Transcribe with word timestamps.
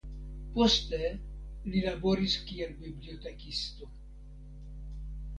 Poste 0.53 1.09
li 1.73 1.83
laboris 1.87 2.37
kiel 2.47 2.73
bibliotekisto. 2.85 3.91